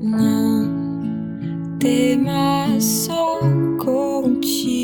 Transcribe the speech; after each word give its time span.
Não 0.00 1.76
temas, 1.78 2.82
sou 2.82 3.40
contigo. 3.78 4.79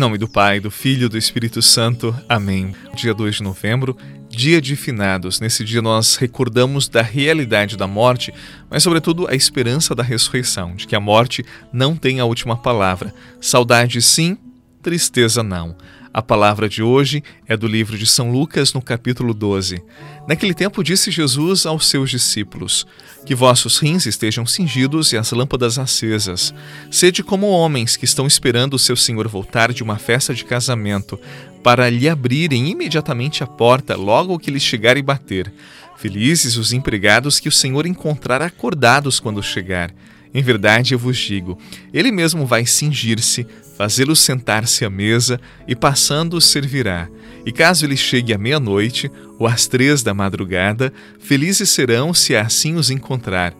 Nome 0.00 0.16
do 0.16 0.26
Pai, 0.26 0.60
do 0.60 0.70
Filho 0.70 1.04
e 1.04 1.08
do 1.10 1.18
Espírito 1.18 1.60
Santo. 1.60 2.16
Amém. 2.26 2.74
Dia 2.94 3.12
2 3.12 3.36
de 3.36 3.42
novembro, 3.42 3.94
dia 4.30 4.58
de 4.58 4.74
finados. 4.74 5.40
Nesse 5.40 5.62
dia 5.62 5.82
nós 5.82 6.16
recordamos 6.16 6.88
da 6.88 7.02
realidade 7.02 7.76
da 7.76 7.86
morte, 7.86 8.32
mas 8.70 8.82
sobretudo 8.82 9.28
a 9.28 9.34
esperança 9.34 9.94
da 9.94 10.02
ressurreição, 10.02 10.74
de 10.74 10.86
que 10.86 10.96
a 10.96 11.00
morte 11.00 11.44
não 11.70 11.94
tem 11.94 12.18
a 12.18 12.24
última 12.24 12.56
palavra. 12.56 13.14
Saudade 13.42 14.00
sim, 14.00 14.38
tristeza 14.82 15.42
não. 15.42 15.76
A 16.12 16.20
palavra 16.20 16.68
de 16.68 16.82
hoje 16.82 17.22
é 17.46 17.56
do 17.56 17.68
livro 17.68 17.96
de 17.96 18.04
São 18.04 18.32
Lucas, 18.32 18.72
no 18.72 18.82
capítulo 18.82 19.32
12. 19.32 19.80
Naquele 20.26 20.52
tempo 20.52 20.82
disse 20.82 21.08
Jesus 21.08 21.64
aos 21.64 21.86
seus 21.86 22.10
discípulos: 22.10 22.84
Que 23.24 23.32
vossos 23.32 23.78
rins 23.78 24.06
estejam 24.06 24.44
cingidos 24.44 25.12
e 25.12 25.16
as 25.16 25.30
lâmpadas 25.30 25.78
acesas. 25.78 26.52
Sede 26.90 27.22
como 27.22 27.46
homens 27.46 27.96
que 27.96 28.04
estão 28.04 28.26
esperando 28.26 28.74
o 28.74 28.78
seu 28.78 28.96
senhor 28.96 29.28
voltar 29.28 29.72
de 29.72 29.84
uma 29.84 29.98
festa 29.98 30.34
de 30.34 30.44
casamento, 30.44 31.16
para 31.62 31.88
lhe 31.88 32.08
abrirem 32.08 32.68
imediatamente 32.68 33.44
a 33.44 33.46
porta 33.46 33.94
logo 33.94 34.36
que 34.36 34.50
lhes 34.50 34.64
chegar 34.64 34.96
e 34.96 35.02
bater. 35.02 35.52
Felizes 35.96 36.56
os 36.56 36.72
empregados 36.72 37.38
que 37.38 37.48
o 37.48 37.52
senhor 37.52 37.86
encontrar 37.86 38.42
acordados 38.42 39.20
quando 39.20 39.40
chegar. 39.44 39.94
Em 40.32 40.42
verdade 40.42 40.94
eu 40.94 40.98
vos 40.98 41.18
digo: 41.18 41.58
ele 41.92 42.12
mesmo 42.12 42.46
vai 42.46 42.64
cingir-se, 42.64 43.46
fazê-los 43.80 44.20
sentar-se 44.20 44.84
à 44.84 44.90
mesa 44.90 45.40
e, 45.66 45.74
passando, 45.74 46.38
servirá. 46.38 47.08
E 47.46 47.50
caso 47.50 47.86
ele 47.86 47.96
chegue 47.96 48.34
à 48.34 48.36
meia-noite 48.36 49.10
ou 49.38 49.46
às 49.46 49.66
três 49.66 50.02
da 50.02 50.12
madrugada, 50.12 50.92
felizes 51.18 51.70
serão 51.70 52.12
se 52.12 52.36
assim 52.36 52.74
os 52.74 52.90
encontrar. 52.90 53.54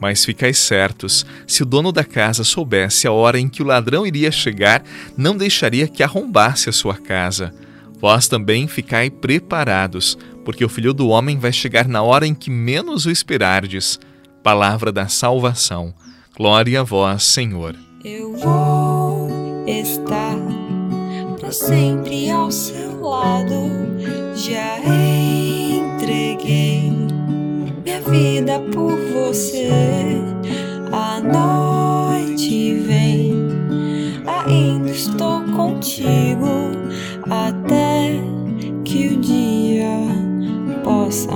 Mas 0.00 0.24
ficais 0.24 0.56
certos, 0.56 1.26
se 1.46 1.62
o 1.62 1.66
dono 1.66 1.92
da 1.92 2.02
casa 2.02 2.44
soubesse 2.44 3.06
a 3.06 3.12
hora 3.12 3.38
em 3.38 3.46
que 3.46 3.62
o 3.62 3.66
ladrão 3.66 4.06
iria 4.06 4.32
chegar, 4.32 4.82
não 5.14 5.36
deixaria 5.36 5.86
que 5.86 6.02
arrombasse 6.02 6.70
a 6.70 6.72
sua 6.72 6.96
casa. 6.96 7.52
Vós 8.00 8.26
também 8.26 8.66
ficai 8.66 9.10
preparados, 9.10 10.16
porque 10.46 10.64
o 10.64 10.68
filho 10.70 10.94
do 10.94 11.08
homem 11.08 11.38
vai 11.38 11.52
chegar 11.52 11.86
na 11.86 12.00
hora 12.00 12.26
em 12.26 12.34
que 12.34 12.50
menos 12.50 13.04
o 13.04 13.10
esperardes. 13.10 14.00
Palavra 14.42 14.90
da 14.90 15.08
salvação. 15.08 15.92
Glória 16.34 16.80
a 16.80 16.84
vós, 16.84 17.22
Senhor. 17.22 17.76
Eu 18.02 18.34
vou 18.34 18.77
estar 19.68 20.36
para 21.38 21.52
sempre 21.52 22.30
ao 22.30 22.50
seu 22.50 23.00
lado. 23.00 23.54
Já 24.34 24.78
entreguei 24.78 26.90
minha 27.84 28.00
vida 28.00 28.60
por 28.72 28.96
você. 29.12 29.68
A 30.90 31.20
noite 31.20 32.74
vem, 32.74 33.34
ainda 34.26 34.90
estou 34.90 35.42
contigo 35.54 36.72
até 37.28 38.22
que 38.84 39.08
o 39.08 39.20
dia 39.20 39.98
possa 40.82 41.34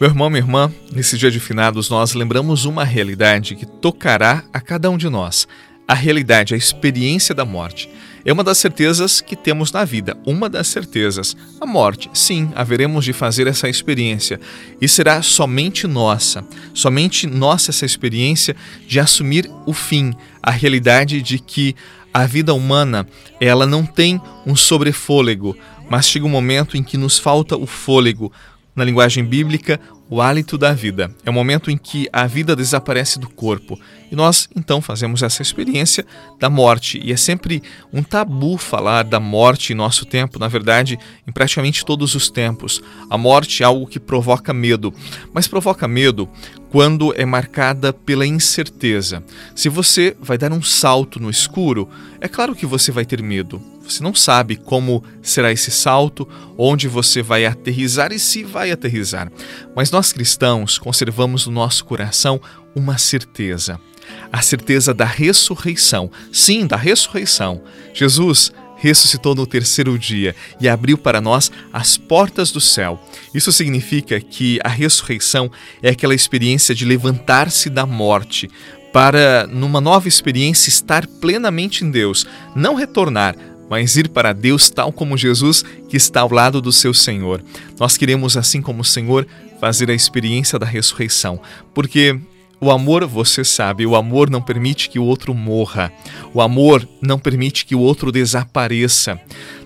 Meu 0.00 0.08
irmão, 0.08 0.30
minha 0.30 0.40
irmã, 0.40 0.72
nesse 0.90 1.18
dia 1.18 1.30
de 1.30 1.38
finados 1.38 1.90
nós 1.90 2.14
lembramos 2.14 2.64
uma 2.64 2.84
realidade 2.84 3.54
que 3.54 3.66
tocará 3.66 4.42
a 4.50 4.58
cada 4.58 4.88
um 4.88 4.96
de 4.96 5.10
nós. 5.10 5.46
A 5.86 5.92
realidade, 5.92 6.54
a 6.54 6.56
experiência 6.56 7.34
da 7.34 7.44
morte. 7.44 7.86
É 8.24 8.32
uma 8.32 8.42
das 8.42 8.56
certezas 8.56 9.20
que 9.20 9.36
temos 9.36 9.70
na 9.70 9.84
vida, 9.84 10.16
uma 10.24 10.48
das 10.48 10.68
certezas. 10.68 11.36
A 11.60 11.66
morte, 11.66 12.08
sim, 12.14 12.50
haveremos 12.54 13.04
de 13.04 13.12
fazer 13.12 13.46
essa 13.46 13.68
experiência 13.68 14.40
e 14.80 14.88
será 14.88 15.20
somente 15.20 15.86
nossa, 15.86 16.42
somente 16.72 17.26
nossa 17.26 17.70
essa 17.70 17.84
experiência 17.84 18.56
de 18.86 18.98
assumir 18.98 19.50
o 19.66 19.74
fim, 19.74 20.14
a 20.42 20.50
realidade 20.50 21.20
de 21.20 21.38
que 21.38 21.76
a 22.12 22.24
vida 22.24 22.54
humana, 22.54 23.06
ela 23.38 23.66
não 23.66 23.84
tem 23.84 24.18
um 24.46 24.56
sobrefôlego, 24.56 25.54
mas 25.90 26.08
chega 26.08 26.24
um 26.24 26.30
momento 26.30 26.76
em 26.76 26.82
que 26.82 26.96
nos 26.96 27.18
falta 27.18 27.56
o 27.56 27.66
fôlego. 27.66 28.32
Na 28.74 28.84
linguagem 28.84 29.24
bíblica, 29.24 29.80
o 30.10 30.20
hálito 30.20 30.58
da 30.58 30.72
vida. 30.72 31.14
É 31.24 31.30
o 31.30 31.32
momento 31.32 31.70
em 31.70 31.78
que 31.78 32.08
a 32.12 32.26
vida 32.26 32.56
desaparece 32.56 33.18
do 33.18 33.28
corpo. 33.28 33.78
E 34.10 34.16
nós, 34.16 34.48
então, 34.56 34.80
fazemos 34.80 35.22
essa 35.22 35.40
experiência 35.40 36.04
da 36.38 36.50
morte. 36.50 37.00
E 37.02 37.12
é 37.12 37.16
sempre 37.16 37.62
um 37.92 38.02
tabu 38.02 38.56
falar 38.56 39.04
da 39.04 39.20
morte 39.20 39.72
em 39.72 39.76
nosso 39.76 40.04
tempo, 40.04 40.36
na 40.36 40.48
verdade, 40.48 40.98
em 41.26 41.30
praticamente 41.30 41.84
todos 41.84 42.16
os 42.16 42.28
tempos. 42.28 42.82
A 43.08 43.16
morte 43.16 43.62
é 43.62 43.66
algo 43.66 43.86
que 43.86 44.00
provoca 44.00 44.52
medo, 44.52 44.92
mas 45.32 45.46
provoca 45.46 45.86
medo 45.86 46.28
quando 46.70 47.14
é 47.16 47.24
marcada 47.24 47.92
pela 47.92 48.26
incerteza. 48.26 49.22
Se 49.54 49.68
você 49.68 50.16
vai 50.20 50.36
dar 50.36 50.52
um 50.52 50.62
salto 50.62 51.20
no 51.20 51.30
escuro, 51.30 51.88
é 52.20 52.26
claro 52.26 52.54
que 52.56 52.66
você 52.66 52.90
vai 52.90 53.04
ter 53.04 53.22
medo. 53.22 53.62
Você 53.90 54.02
não 54.02 54.14
sabe 54.14 54.56
como 54.56 55.02
será 55.20 55.50
esse 55.50 55.70
salto, 55.70 56.28
onde 56.56 56.86
você 56.86 57.22
vai 57.22 57.44
aterrizar 57.44 58.12
e 58.12 58.18
se 58.18 58.44
vai 58.44 58.70
aterrizar. 58.70 59.30
Mas 59.74 59.90
nós 59.90 60.12
cristãos 60.12 60.78
conservamos 60.78 61.46
no 61.46 61.52
nosso 61.52 61.84
coração 61.84 62.40
uma 62.74 62.98
certeza. 62.98 63.80
A 64.32 64.40
certeza 64.42 64.94
da 64.94 65.04
ressurreição. 65.04 66.10
Sim, 66.32 66.66
da 66.66 66.76
ressurreição. 66.76 67.62
Jesus 67.92 68.52
ressuscitou 68.76 69.34
no 69.34 69.46
terceiro 69.46 69.98
dia 69.98 70.34
e 70.60 70.68
abriu 70.68 70.96
para 70.96 71.20
nós 71.20 71.50
as 71.72 71.96
portas 71.96 72.50
do 72.50 72.60
céu. 72.60 72.98
Isso 73.34 73.52
significa 73.52 74.20
que 74.20 74.58
a 74.64 74.68
ressurreição 74.68 75.50
é 75.82 75.90
aquela 75.90 76.14
experiência 76.14 76.74
de 76.74 76.84
levantar-se 76.84 77.68
da 77.68 77.84
morte 77.84 78.48
para, 78.92 79.46
numa 79.46 79.80
nova 79.80 80.08
experiência, 80.08 80.68
estar 80.68 81.06
plenamente 81.06 81.84
em 81.84 81.90
Deus, 81.90 82.26
não 82.54 82.74
retornar, 82.74 83.36
mas 83.70 83.96
ir 83.96 84.08
para 84.08 84.32
Deus 84.32 84.68
tal 84.68 84.92
como 84.92 85.16
Jesus 85.16 85.64
que 85.88 85.96
está 85.96 86.22
ao 86.22 86.32
lado 86.32 86.60
do 86.60 86.72
seu 86.72 86.92
Senhor. 86.92 87.42
Nós 87.78 87.96
queremos, 87.96 88.36
assim 88.36 88.60
como 88.60 88.82
o 88.82 88.84
Senhor, 88.84 89.26
fazer 89.60 89.88
a 89.90 89.94
experiência 89.94 90.58
da 90.58 90.66
ressurreição, 90.66 91.40
porque 91.72 92.18
o 92.60 92.70
amor, 92.70 93.06
você 93.06 93.42
sabe, 93.42 93.86
o 93.86 93.96
amor 93.96 94.28
não 94.28 94.42
permite 94.42 94.90
que 94.90 94.98
o 94.98 95.04
outro 95.04 95.32
morra. 95.32 95.90
O 96.34 96.42
amor 96.42 96.86
não 97.00 97.18
permite 97.18 97.64
que 97.64 97.74
o 97.74 97.80
outro 97.80 98.12
desapareça. 98.12 99.18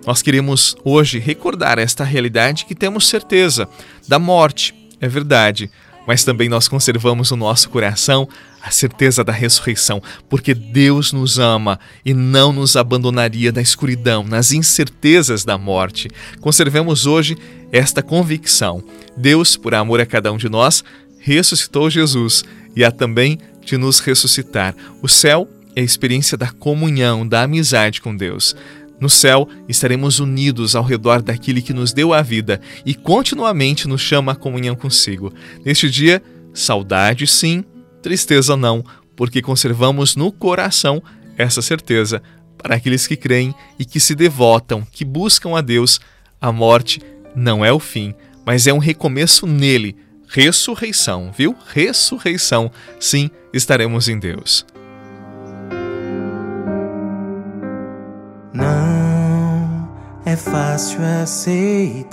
Nós 0.07 0.23
queremos 0.23 0.77
hoje 0.85 1.19
recordar 1.19 1.77
esta 1.81 2.05
realidade 2.05 2.65
que 2.65 2.75
temos 2.75 3.09
certeza 3.09 3.69
da 4.07 4.17
morte, 4.17 4.73
é 5.01 5.09
verdade, 5.09 5.69
mas 6.07 6.25
também 6.25 6.49
nós 6.49 6.69
conservamos 6.69 7.31
no 7.31 7.37
nosso 7.37 7.69
coração 7.69 8.29
a 8.63 8.71
certeza 8.71 9.23
da 9.23 9.33
ressurreição, 9.33 10.03
porque 10.29 10.55
Deus 10.55 11.13
nos 11.13 11.39
ama 11.39 11.79
e 12.05 12.15
não 12.15 12.53
nos 12.53 12.77
abandonaria 12.77 13.53
na 13.53 13.61
escuridão, 13.61 14.25
nas 14.25 14.53
incertezas 14.53 15.45
da 15.45 15.59
morte. 15.59 16.09
Conservemos 16.41 17.07
hoje 17.07 17.37
esta 17.71 18.03
convicção. 18.03 18.83
Deus, 19.17 19.57
por 19.57 19.75
amor 19.75 20.01
a 20.01 20.07
cada 20.07 20.33
um 20.33 20.39
de 20.39 20.49
nós, 20.49 20.83
ressuscitou 21.19 21.91
Jesus 21.91 22.45
e 22.75 22.85
há 22.85 22.91
também 22.91 23.39
de 23.65 23.77
nos 23.77 24.01
ressuscitar. 24.01 24.75
O 25.03 25.09
céu 25.09 25.49
é 25.77 25.81
a 25.81 25.85
experiência 25.85 26.37
da 26.37 26.51
comunhão, 26.51 27.27
da 27.27 27.43
amizade 27.43 28.01
com 28.01 28.17
Deus. 28.17 28.55
No 29.05 29.11
céu, 29.11 29.47
estaremos 29.69 30.19
unidos 30.19 30.75
ao 30.75 30.83
redor 30.83 31.21
daquele 31.21 31.61
que 31.61 31.75
nos 31.75 31.93
deu 31.93 32.15
a 32.15 32.23
vida 32.23 32.59
e 32.87 32.95
continuamente 32.95 33.87
nos 33.87 34.01
chama 34.01 34.33
à 34.33 34.35
comunhão 34.35 34.75
consigo. 34.75 35.31
Neste 35.63 35.91
dia, 35.91 36.23
saudade 36.55 37.27
sim, 37.27 37.63
Tristeza 38.01 38.57
não, 38.57 38.83
porque 39.15 39.43
conservamos 39.43 40.17
no 40.17 40.33
coração 40.33 41.03
essa 41.37 41.61
certeza. 41.61 42.23
Para 42.57 42.77
aqueles 42.77 43.07
que 43.07 43.15
creem 43.15 43.55
e 43.79 43.85
que 43.85 44.01
se 44.01 44.15
devotam, 44.15 44.83
que 44.91 45.05
buscam 45.05 45.55
a 45.55 45.61
Deus, 45.61 46.01
a 46.41 46.51
morte 46.51 47.03
não 47.37 47.63
é 47.63 47.71
o 47.71 47.79
fim, 47.79 48.15
mas 48.47 48.67
é 48.67 48.73
um 48.73 48.79
recomeço 48.79 49.47
nele. 49.47 49.99
Ressurreição, 50.27 51.31
viu? 51.37 51.55
Ressurreição. 51.75 52.71
Sim, 52.99 53.29
estaremos 53.53 54.09
em 54.09 54.19
Deus. 54.19 54.65
É 60.35 60.37
fácil 60.37 60.99
aceitar 61.23 62.11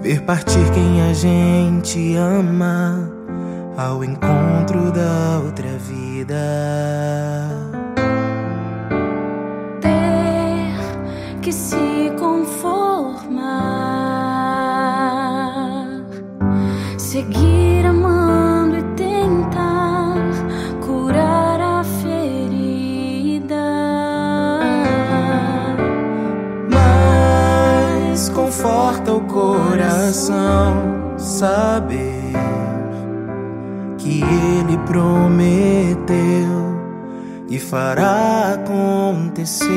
ver 0.00 0.22
partir 0.22 0.64
quem 0.72 1.02
a 1.02 1.12
gente 1.12 2.16
ama 2.16 3.12
ao 3.76 4.02
encontro 4.02 4.90
da 4.90 5.40
outra 5.44 5.68
vida. 5.76 7.61
Coração 30.12 31.16
saber 31.16 32.20
que 33.96 34.20
ele 34.22 34.76
prometeu 34.86 36.12
e 37.48 37.58
fará 37.58 38.52
acontecer. 38.54 39.70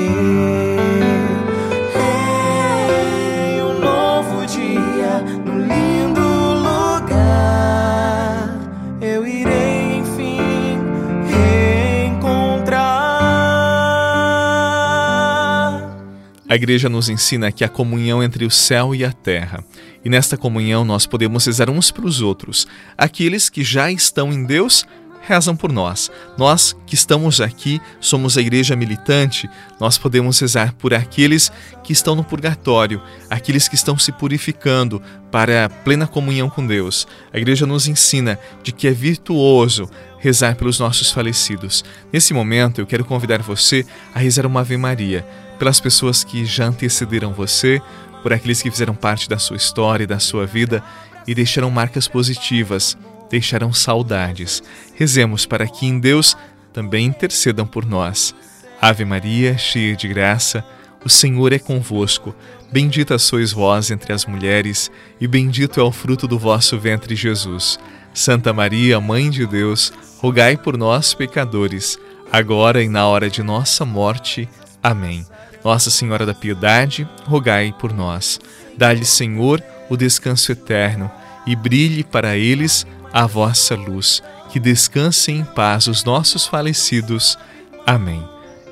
A 16.55 16.57
igreja 16.57 16.87
nos 16.87 17.09
ensina 17.09 17.51
que 17.51 17.65
a 17.65 17.67
comunhão 17.67 18.23
entre 18.23 18.45
o 18.45 18.49
céu 18.49 18.95
e 18.95 19.03
a 19.03 19.11
terra 19.11 19.61
e 20.05 20.09
nesta 20.09 20.37
comunhão 20.37 20.85
nós 20.85 21.05
podemos 21.05 21.45
rezar 21.45 21.69
uns 21.69 21.91
para 21.91 22.05
os 22.05 22.21
outros. 22.21 22.65
Aqueles 22.97 23.49
que 23.49 23.61
já 23.61 23.91
estão 23.91 24.31
em 24.31 24.45
Deus 24.45 24.85
rezam 25.19 25.53
por 25.53 25.69
nós. 25.69 26.09
Nós 26.37 26.73
que 26.87 26.95
estamos 26.95 27.41
aqui, 27.41 27.81
somos 27.99 28.37
a 28.37 28.41
igreja 28.41 28.73
militante, 28.73 29.49
nós 29.81 29.97
podemos 29.97 30.39
rezar 30.39 30.73
por 30.75 30.93
aqueles 30.93 31.51
que 31.83 31.91
estão 31.91 32.15
no 32.15 32.23
purgatório, 32.23 33.01
aqueles 33.29 33.67
que 33.67 33.75
estão 33.75 33.97
se 33.97 34.13
purificando 34.13 35.01
para 35.29 35.65
a 35.65 35.69
plena 35.69 36.07
comunhão 36.07 36.49
com 36.49 36.65
Deus. 36.65 37.05
A 37.33 37.37
igreja 37.37 37.65
nos 37.65 37.85
ensina 37.85 38.39
de 38.63 38.71
que 38.71 38.87
é 38.87 38.91
virtuoso 38.91 39.89
rezar 40.19 40.55
pelos 40.55 40.79
nossos 40.79 41.11
falecidos. 41.11 41.83
Nesse 42.13 42.33
momento, 42.33 42.79
eu 42.79 42.87
quero 42.87 43.03
convidar 43.03 43.41
você 43.41 43.85
a 44.13 44.19
rezar 44.19 44.45
uma 44.45 44.61
Ave 44.61 44.77
Maria 44.77 45.27
pelas 45.57 45.79
pessoas 45.79 46.23
que 46.23 46.45
já 46.45 46.65
antecederam 46.65 47.33
você, 47.33 47.81
por 48.21 48.33
aqueles 48.33 48.61
que 48.61 48.71
fizeram 48.71 48.95
parte 48.95 49.29
da 49.29 49.37
sua 49.37 49.57
história 49.57 50.03
e 50.03 50.07
da 50.07 50.19
sua 50.19 50.45
vida 50.45 50.83
e 51.27 51.35
deixaram 51.35 51.69
marcas 51.69 52.07
positivas, 52.07 52.97
deixaram 53.29 53.71
saudades. 53.73 54.63
Rezemos 54.95 55.45
para 55.45 55.67
que 55.67 55.85
em 55.85 55.99
Deus 55.99 56.35
também 56.73 57.05
intercedam 57.05 57.65
por 57.65 57.85
nós. 57.85 58.35
Ave 58.81 59.05
Maria, 59.05 59.57
cheia 59.57 59.95
de 59.95 60.07
graça, 60.07 60.65
o 61.03 61.09
Senhor 61.09 61.53
é 61.53 61.59
convosco. 61.59 62.35
Bendita 62.71 63.17
sois 63.17 63.51
vós 63.51 63.91
entre 63.91 64.11
as 64.11 64.25
mulheres, 64.25 64.91
e 65.21 65.27
bendito 65.27 65.79
é 65.79 65.83
o 65.83 65.91
fruto 65.91 66.27
do 66.27 66.37
vosso 66.37 66.77
ventre, 66.79 67.15
Jesus. 67.15 67.79
Santa 68.13 68.51
Maria, 68.51 68.99
Mãe 68.99 69.29
de 69.29 69.45
Deus, 69.45 69.93
rogai 70.17 70.57
por 70.57 70.77
nós, 70.77 71.13
pecadores, 71.13 71.99
agora 72.31 72.81
e 72.81 72.89
na 72.89 73.05
hora 73.07 73.29
de 73.29 73.43
nossa 73.43 73.85
morte. 73.85 74.49
Amém. 74.81 75.25
Nossa 75.65 75.89
Senhora 75.89 76.27
da 76.27 76.33
Piedade, 76.35 77.09
rogai 77.25 77.73
por 77.79 77.91
nós. 77.91 78.39
Dá-lhe, 78.77 79.03
Senhor, 79.03 79.63
o 79.89 79.97
descanso 79.97 80.51
eterno 80.51 81.09
e 81.47 81.55
brilhe 81.55 82.03
para 82.03 82.37
eles 82.37 82.85
a 83.11 83.25
vossa 83.25 83.73
luz. 83.73 84.21
Que 84.51 84.59
descansem 84.59 85.39
em 85.39 85.43
paz 85.43 85.87
os 85.87 86.03
nossos 86.03 86.45
falecidos. 86.45 87.35
Amém. 87.83 88.23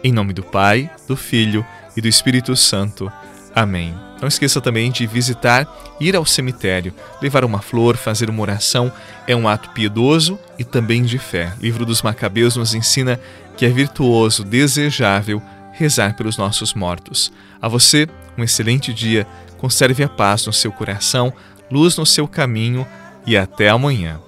Em 0.04 0.14
nome 0.14 0.34
do 0.34 0.44
Pai, 0.44 0.88
do 1.08 1.18
Filho 1.18 1.66
e 1.98 2.02
do 2.02 2.08
Espírito 2.08 2.56
Santo. 2.56 3.12
Amém. 3.56 3.96
Não 4.22 4.28
esqueça 4.28 4.62
também 4.62 4.92
de 4.92 5.08
visitar, 5.08 5.68
ir 6.00 6.16
ao 6.16 6.28
cemitério, 6.28 6.94
levar 7.20 7.44
uma 7.44 7.60
flor, 7.60 7.98
fazer 7.98 8.30
uma 8.30 8.44
oração. 8.44 8.92
É 9.26 9.36
um 9.36 9.48
ato 9.48 9.72
piedoso 9.72 10.38
e 10.60 10.64
também 10.64 11.02
de 11.02 11.18
fé. 11.18 11.54
O 11.60 11.64
livro 11.64 11.88
dos 11.88 12.04
Macabeus 12.04 12.56
nos 12.56 12.76
ensina 12.76 13.20
que 13.58 13.66
é 13.66 13.70
virtuoso, 13.70 14.44
desejável 14.44 15.42
rezar 15.74 16.16
pelos 16.16 16.38
nossos 16.38 16.74
mortos. 16.74 17.32
A 17.62 17.68
você, 17.68 18.08
um 18.38 18.44
excelente 18.44 18.94
dia, 18.94 19.28
conserve 19.58 20.04
a 20.04 20.10
paz 20.10 20.46
no 20.46 20.54
seu 20.54 20.72
coração, 20.72 21.34
luz 21.70 21.98
no 21.98 22.06
seu 22.06 22.28
caminho 22.28 22.88
e 23.26 23.36
até 23.36 23.70
amanhã. 23.70 24.20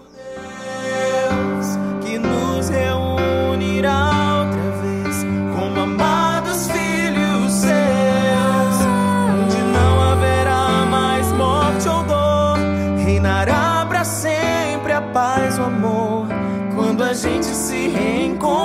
paz, 15.15 15.57
o 15.57 15.63
amor, 15.63 16.27
quando 16.75 17.01
a 17.01 17.13
gente 17.13 17.45
se 17.45 17.87
reencontrar 17.87 18.64